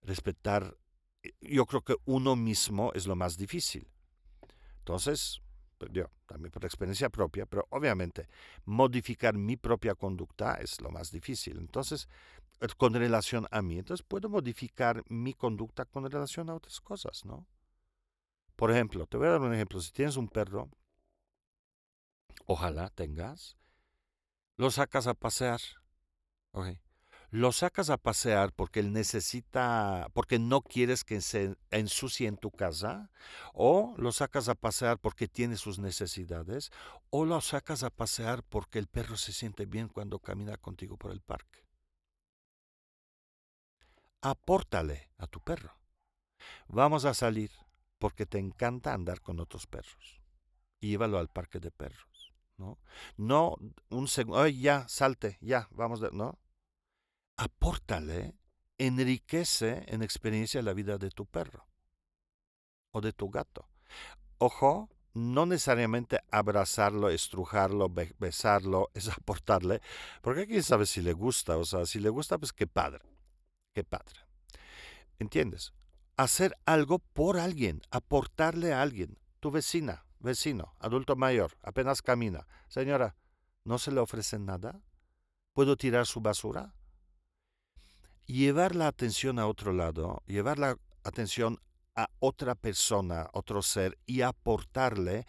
Respetar, 0.00 0.76
eh, 1.22 1.30
yo 1.40 1.64
creo 1.66 1.82
que 1.82 1.94
uno 2.06 2.34
mismo 2.34 2.90
es 2.94 3.06
lo 3.06 3.14
más 3.14 3.36
difícil. 3.36 3.86
Entonces, 4.78 5.42
pues, 5.78 5.92
yo, 5.92 6.10
también 6.26 6.50
por 6.50 6.64
experiencia 6.64 7.08
propia, 7.08 7.46
pero 7.46 7.68
obviamente 7.70 8.28
modificar 8.64 9.36
mi 9.38 9.56
propia 9.56 9.94
conducta 9.94 10.54
es 10.54 10.80
lo 10.80 10.90
más 10.90 11.12
difícil. 11.12 11.56
Entonces, 11.58 12.08
con 12.76 12.94
relación 12.94 13.46
a 13.50 13.62
mí. 13.62 13.78
Entonces 13.78 14.04
puedo 14.06 14.28
modificar 14.28 15.02
mi 15.08 15.34
conducta 15.34 15.84
con 15.84 16.10
relación 16.10 16.50
a 16.50 16.54
otras 16.54 16.80
cosas, 16.80 17.24
¿no? 17.24 17.46
Por 18.56 18.70
ejemplo, 18.70 19.06
te 19.06 19.16
voy 19.16 19.26
a 19.26 19.30
dar 19.30 19.40
un 19.40 19.54
ejemplo. 19.54 19.80
Si 19.80 19.92
tienes 19.92 20.16
un 20.16 20.28
perro, 20.28 20.70
ojalá 22.46 22.90
tengas, 22.90 23.56
lo 24.56 24.70
sacas 24.70 25.06
a 25.06 25.14
pasear. 25.14 25.60
Okay. 26.54 26.78
lo 27.32 27.50
sacas 27.50 27.88
a 27.88 27.96
pasear 27.96 28.52
porque 28.52 28.80
él 28.80 28.92
necesita, 28.92 30.08
porque 30.12 30.38
no 30.38 30.60
quieres 30.60 31.02
que 31.02 31.22
se 31.22 31.56
ensucie 31.70 32.28
en 32.28 32.36
tu 32.36 32.50
casa, 32.50 33.10
o 33.54 33.94
lo 33.96 34.12
sacas 34.12 34.50
a 34.50 34.54
pasear 34.54 34.98
porque 34.98 35.28
tiene 35.28 35.56
sus 35.56 35.78
necesidades, 35.78 36.70
o 37.08 37.24
lo 37.24 37.40
sacas 37.40 37.84
a 37.84 37.90
pasear 37.90 38.42
porque 38.42 38.78
el 38.78 38.86
perro 38.86 39.16
se 39.16 39.32
siente 39.32 39.64
bien 39.64 39.88
cuando 39.88 40.18
camina 40.18 40.58
contigo 40.58 40.98
por 40.98 41.10
el 41.10 41.22
parque. 41.22 41.64
Apórtale 44.22 45.10
a 45.18 45.26
tu 45.26 45.40
perro. 45.40 45.76
Vamos 46.68 47.04
a 47.04 47.14
salir 47.14 47.50
porque 47.98 48.26
te 48.26 48.38
encanta 48.38 48.94
andar 48.94 49.20
con 49.20 49.38
otros 49.40 49.66
perros. 49.66 50.20
llévalo 50.80 51.18
al 51.18 51.28
parque 51.28 51.60
de 51.60 51.70
perros. 51.70 52.32
No, 52.56 52.78
no 53.16 53.56
un 53.90 54.08
segundo, 54.08 54.46
ya, 54.48 54.88
salte, 54.88 55.38
ya, 55.40 55.68
vamos, 55.70 56.00
de, 56.00 56.10
no 56.12 56.38
apórtale, 57.36 58.36
enriquece 58.78 59.84
en 59.88 60.02
experiencia 60.02 60.62
la 60.62 60.72
vida 60.72 60.98
de 60.98 61.10
tu 61.10 61.26
perro 61.26 61.66
o 62.92 63.00
de 63.00 63.12
tu 63.12 63.30
gato. 63.30 63.68
Ojo, 64.38 64.90
no 65.14 65.46
necesariamente 65.46 66.20
abrazarlo, 66.30 67.10
estrujarlo, 67.10 67.92
besarlo, 68.18 68.90
es 68.94 69.08
aportarle, 69.08 69.80
porque 70.20 70.46
quién 70.46 70.62
sabe 70.62 70.86
si 70.86 71.02
le 71.02 71.12
gusta, 71.12 71.56
o 71.56 71.64
sea, 71.64 71.86
si 71.86 71.98
le 72.00 72.10
gusta, 72.10 72.38
pues 72.38 72.52
qué 72.52 72.66
padre, 72.66 73.04
qué 73.72 73.84
padre. 73.84 74.20
¿Entiendes? 75.18 75.72
Hacer 76.16 76.56
algo 76.66 76.98
por 76.98 77.38
alguien, 77.38 77.82
aportarle 77.90 78.72
a 78.72 78.82
alguien, 78.82 79.18
tu 79.40 79.50
vecina, 79.50 80.04
vecino, 80.20 80.74
adulto 80.78 81.16
mayor, 81.16 81.56
apenas 81.62 82.02
camina. 82.02 82.46
Señora, 82.68 83.16
¿no 83.64 83.78
se 83.78 83.92
le 83.92 84.00
ofrece 84.00 84.38
nada? 84.38 84.80
¿Puedo 85.52 85.76
tirar 85.76 86.06
su 86.06 86.20
basura? 86.20 86.74
llevar 88.26 88.74
la 88.74 88.88
atención 88.88 89.38
a 89.38 89.46
otro 89.46 89.72
lado, 89.72 90.22
llevar 90.26 90.58
la 90.58 90.78
atención 91.04 91.60
a 91.94 92.08
otra 92.20 92.54
persona, 92.54 93.28
otro 93.32 93.62
ser 93.62 93.98
y 94.06 94.22
aportarle, 94.22 95.26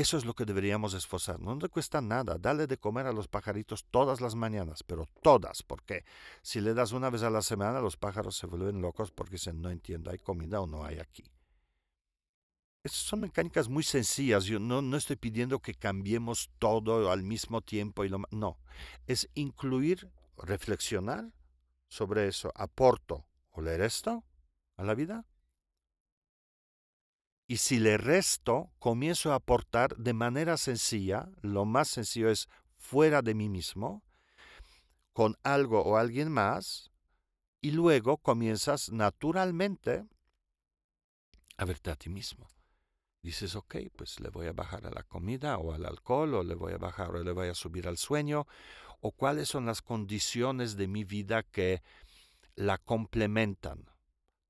eso 0.00 0.18
es 0.18 0.26
lo 0.26 0.34
que 0.34 0.44
deberíamos 0.44 0.92
esforzar. 0.92 1.40
No 1.40 1.56
te 1.58 1.70
cuesta 1.70 2.02
nada, 2.02 2.36
dale 2.38 2.66
de 2.66 2.76
comer 2.76 3.06
a 3.06 3.12
los 3.12 3.28
pajaritos 3.28 3.86
todas 3.90 4.20
las 4.20 4.34
mañanas, 4.34 4.82
pero 4.82 5.08
todas, 5.22 5.62
porque 5.62 6.04
si 6.42 6.60
le 6.60 6.74
das 6.74 6.92
una 6.92 7.08
vez 7.08 7.22
a 7.22 7.30
la 7.30 7.40
semana, 7.40 7.80
los 7.80 7.96
pájaros 7.96 8.36
se 8.36 8.46
vuelven 8.46 8.82
locos 8.82 9.10
porque 9.10 9.32
dicen, 9.32 9.62
no 9.62 9.70
entiendo, 9.70 10.10
¿hay 10.10 10.18
comida 10.18 10.60
o 10.60 10.66
no 10.66 10.84
hay 10.84 10.98
aquí? 10.98 11.24
Esas 12.84 12.98
son 12.98 13.20
mecánicas 13.20 13.70
muy 13.70 13.82
sencillas. 13.82 14.44
Yo 14.44 14.60
no, 14.60 14.82
no 14.82 14.98
estoy 14.98 15.16
pidiendo 15.16 15.60
que 15.60 15.74
cambiemos 15.74 16.50
todo 16.58 17.10
al 17.10 17.22
mismo 17.22 17.62
tiempo. 17.62 18.04
Y 18.04 18.10
lo, 18.10 18.20
no, 18.30 18.58
es 19.06 19.28
incluir, 19.34 20.12
reflexionar 20.36 21.32
sobre 21.88 22.28
eso, 22.28 22.52
aporto 22.54 23.26
o 23.50 23.62
le 23.62 23.78
resto 23.78 24.24
a 24.76 24.84
la 24.84 24.94
vida. 24.94 25.24
Y 27.48 27.58
si 27.58 27.78
le 27.78 27.96
resto, 27.96 28.72
comienzo 28.78 29.32
a 29.32 29.36
aportar 29.36 29.96
de 29.96 30.12
manera 30.12 30.56
sencilla, 30.56 31.28
lo 31.42 31.64
más 31.64 31.88
sencillo 31.88 32.28
es 32.28 32.48
fuera 32.76 33.22
de 33.22 33.34
mí 33.34 33.48
mismo, 33.48 34.02
con 35.12 35.36
algo 35.44 35.82
o 35.82 35.96
alguien 35.96 36.30
más, 36.30 36.90
y 37.60 37.70
luego 37.70 38.18
comienzas 38.18 38.90
naturalmente 38.90 40.04
a 41.56 41.64
verte 41.64 41.90
a 41.90 41.96
ti 41.96 42.10
mismo. 42.10 42.48
Dices, 43.22 43.56
ok, 43.56 43.76
pues 43.96 44.20
le 44.20 44.28
voy 44.28 44.46
a 44.46 44.52
bajar 44.52 44.86
a 44.86 44.90
la 44.90 45.02
comida 45.02 45.58
o 45.58 45.72
al 45.72 45.86
alcohol, 45.86 46.34
o 46.34 46.42
le 46.42 46.54
voy 46.54 46.74
a 46.74 46.78
bajar 46.78 47.10
o 47.10 47.24
le 47.24 47.32
voy 47.32 47.48
a 47.48 47.54
subir 47.54 47.88
al 47.88 47.96
sueño, 47.96 48.46
o 49.00 49.12
cuáles 49.12 49.48
son 49.48 49.66
las 49.66 49.82
condiciones 49.82 50.76
de 50.76 50.86
mi 50.88 51.04
vida 51.04 51.42
que 51.42 51.82
la 52.56 52.78
complementan. 52.78 53.86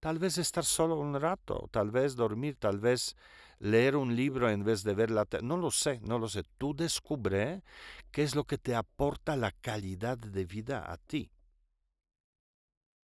Tal 0.06 0.20
vez 0.20 0.38
estar 0.38 0.64
solo 0.64 1.00
un 1.00 1.20
rato, 1.20 1.68
tal 1.72 1.90
vez 1.90 2.14
dormir, 2.14 2.54
tal 2.54 2.78
vez 2.78 3.16
leer 3.58 3.96
un 3.96 4.14
libro 4.14 4.48
en 4.48 4.62
vez 4.62 4.84
de 4.84 4.94
ver 4.94 5.10
la 5.10 5.26
No 5.42 5.56
lo 5.56 5.72
sé, 5.72 5.98
no 5.98 6.20
lo 6.20 6.28
sé. 6.28 6.44
Tú 6.58 6.76
descubre 6.76 7.64
qué 8.12 8.22
es 8.22 8.36
lo 8.36 8.44
que 8.44 8.56
te 8.56 8.76
aporta 8.76 9.34
la 9.34 9.50
calidad 9.50 10.16
de 10.16 10.44
vida 10.44 10.92
a 10.92 10.96
ti. 10.96 11.32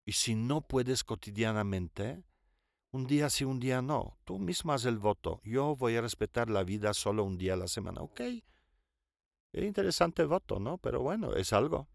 Y 0.06 0.12
si 0.12 0.36
no 0.36 0.60
puedes 0.60 1.06
cotidianamente, 1.06 2.26
un 2.92 3.08
día 3.08 3.30
sí, 3.30 3.46
un 3.46 3.62
día 3.62 3.82
no. 3.82 4.18
Tú 4.26 4.38
mismo 4.38 4.74
haz 4.74 4.84
el 4.84 4.98
voto. 4.98 5.40
Yo 5.46 5.78
voy 5.78 5.96
a 5.96 6.02
respetar 6.02 6.50
la 6.50 6.66
vida 6.66 6.94
solo 6.94 7.24
un 7.24 7.38
día 7.38 7.54
a 7.54 7.56
la 7.64 7.70
semana. 7.70 8.02
Ok, 8.02 8.20
es 8.20 9.64
interesante 9.64 10.26
voto, 10.26 10.60
¿no? 10.60 10.78
Pero 10.80 11.02
bueno, 11.02 11.34
es 11.34 11.54
algo. 11.54 11.88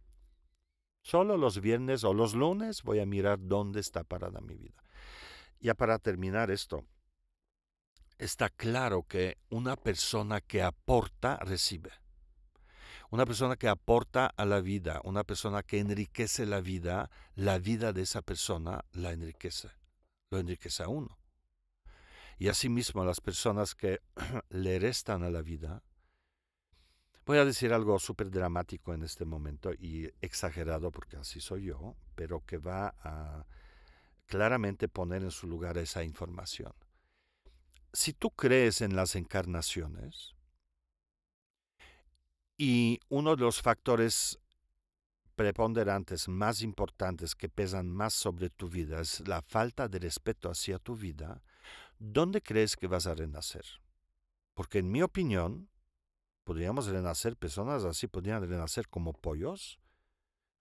Solo 1.03 1.37
los 1.37 1.61
viernes 1.61 2.05
o 2.05 2.15
los 2.15 2.33
lunes 2.33 2.83
voy 2.83 3.01
a 3.01 3.05
mirar 3.05 3.39
dónde 3.39 3.81
está 3.81 4.03
parada 4.03 4.41
mi 4.41 4.57
vida. 4.57 4.84
Ya 5.65 5.73
para 5.73 5.99
terminar 5.99 6.51
esto, 6.51 6.85
está 8.19 8.51
claro 8.51 9.05
que 9.05 9.39
una 9.49 9.77
persona 9.77 10.43
que 10.43 10.63
aporta, 10.63 11.39
recibe. 11.39 11.91
Una 13.09 13.25
persona 13.25 13.57
que 13.57 13.69
aporta 13.69 14.27
a 14.27 14.45
la 14.45 14.61
vida, 14.61 15.01
una 15.05 15.25
persona 15.25 15.63
que 15.63 15.79
enriquece 15.79 16.45
la 16.45 16.61
vida, 16.61 17.09
la 17.35 17.59
vida 17.59 17.95
de 17.95 18.03
esa 18.03 18.21
persona 18.21 18.85
la 18.93 19.13
enriquece, 19.13 19.71
lo 20.29 20.39
enriquece 20.39 20.83
a 20.83 20.89
uno. 20.89 21.17
Y 22.37 22.49
asimismo 22.49 23.03
las 23.03 23.23
personas 23.23 23.75
que 23.75 24.03
le 24.51 24.79
restan 24.79 25.23
a 25.23 25.31
la 25.31 25.41
vida, 25.41 25.83
Voy 27.25 27.39
a 27.39 27.47
decir 27.47 27.73
algo 27.73 27.99
súper 27.99 28.31
dramático 28.31 28.93
en 28.93 29.03
este 29.03 29.25
momento 29.25 29.73
y 29.73 30.13
exagerado 30.21 30.91
porque 30.91 31.17
así 31.17 31.41
soy 31.41 31.65
yo, 31.65 31.97
pero 32.15 32.45
que 32.45 32.59
va 32.59 32.95
a 33.03 33.47
claramente 34.27 34.89
poner 34.89 35.23
en 35.23 35.31
su 35.31 35.47
lugar 35.47 35.79
esa 35.79 36.03
información. 36.05 36.73
Si 37.93 38.13
tú 38.13 38.31
crees 38.31 38.81
en 38.81 38.97
las 38.97 39.15
encarnaciones 39.15 40.35
y 42.57 43.01
uno 43.09 43.37
de 43.37 43.43
los 43.43 43.63
factores 43.63 44.39
preponderantes 45.35 46.29
más 46.29 46.63
importantes 46.63 47.35
que 47.35 47.49
pesan 47.49 47.91
más 47.91 48.15
sobre 48.15 48.51
tu 48.51 48.69
vida 48.69 49.01
es 49.01 49.27
la 49.27 49.43
falta 49.43 49.89
de 49.89 49.99
respeto 49.99 50.51
hacia 50.51 50.79
tu 50.79 50.97
vida, 50.97 51.43
¿dónde 51.99 52.41
crees 52.41 52.77
que 52.77 52.87
vas 52.87 53.07
a 53.07 53.15
renacer? 53.15 53.65
Porque 54.55 54.79
en 54.79 54.91
mi 54.91 55.03
opinión, 55.03 55.69
podríamos 56.45 56.87
renacer, 56.87 57.37
personas 57.37 57.85
así 57.85 58.07
podrían 58.07 58.49
renacer 58.49 58.89
como 58.89 59.13
pollos. 59.13 59.81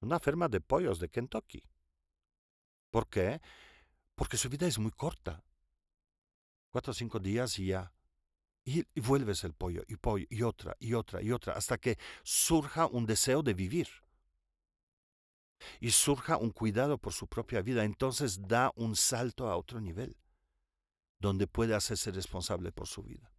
Una 0.02 0.19
ferma 0.19 0.49
de 0.49 0.60
pollos 0.60 0.99
de 0.99 1.10
Kentucky. 1.10 1.63
¿Por 2.93 3.08
qué? 3.08 3.41
Porque 4.13 4.38
su 4.38 4.49
vida 4.49 4.67
es 4.67 4.77
muy 4.77 4.91
corta. 4.91 5.43
Cuatro 6.69 6.91
o 6.91 6.93
cinco 6.93 7.17
días 7.17 7.58
y 7.58 7.65
ya. 7.69 7.91
Y, 8.65 8.86
vuelves 9.01 9.43
el 9.43 9.53
pollo, 9.53 9.82
y 9.88 9.95
pollo, 9.95 10.27
y 10.29 10.43
otra, 10.43 10.77
y 10.79 10.93
otra, 10.93 11.19
y 11.19 11.32
otra, 11.32 11.53
hasta 11.53 11.79
que 11.79 11.97
surja 12.21 12.86
un 12.86 13.08
deseo 13.08 13.41
de 13.41 13.56
vivir. 13.56 13.88
Y 15.79 15.89
surja 15.89 16.38
un 16.38 16.51
cuidado 16.51 16.99
por 16.99 17.13
su 17.13 17.25
propia 17.25 17.63
vida. 17.63 17.84
Entonces 17.84 18.47
da 18.47 18.71
un 18.75 18.95
salto 18.95 19.49
a 19.49 19.58
otro 19.58 19.82
nivel, 19.82 20.15
donde 21.17 21.47
puede 21.47 21.73
hacerse 21.73 22.12
responsable 22.12 22.71
por 22.71 22.88
su 22.88 23.01
vida. 23.01 23.34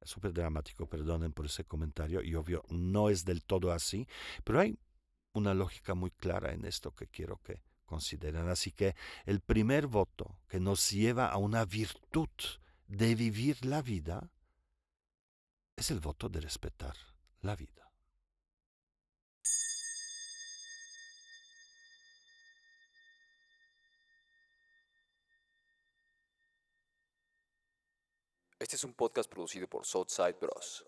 Es 0.00 0.08
súper 0.08 0.32
dramático, 0.32 0.88
perdonen 0.88 1.34
por 1.34 1.44
ese 1.44 1.66
comentario, 1.66 2.22
y 2.22 2.34
obvio, 2.36 2.64
no 2.70 3.10
es 3.10 3.26
del 3.26 3.44
todo 3.44 3.70
así, 3.70 4.08
pero 4.44 4.60
hay 4.60 4.78
una 5.34 5.52
lógica 5.52 5.94
muy 5.94 6.10
clara 6.10 6.54
en 6.54 6.64
esto 6.64 6.94
que 6.94 7.06
quiero 7.06 7.36
que 7.42 7.60
consideren. 7.92 8.48
Así 8.48 8.72
que 8.72 8.94
el 9.26 9.40
primer 9.40 9.86
voto 9.86 10.38
que 10.48 10.58
nos 10.60 10.90
lleva 10.90 11.26
a 11.28 11.36
una 11.36 11.66
virtud 11.66 12.30
de 12.86 13.14
vivir 13.14 13.66
la 13.66 13.82
vida 13.82 14.30
es 15.76 15.90
el 15.90 16.00
voto 16.00 16.30
de 16.30 16.40
respetar 16.40 16.96
la 17.42 17.54
vida. 17.54 17.82
Este 28.58 28.76
es 28.76 28.84
un 28.84 28.94
podcast 28.94 29.28
producido 29.30 29.66
por 29.68 29.84
Southside 29.84 30.38
Bros. 30.40 30.86